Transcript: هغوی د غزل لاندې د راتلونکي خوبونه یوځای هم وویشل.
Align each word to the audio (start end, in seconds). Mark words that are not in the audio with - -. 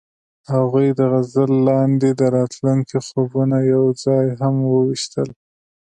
هغوی 0.53 0.87
د 0.99 0.99
غزل 1.11 1.51
لاندې 1.69 2.09
د 2.19 2.21
راتلونکي 2.37 2.97
خوبونه 3.07 3.57
یوځای 3.73 4.25
هم 4.39 4.55
وویشل. 4.73 5.29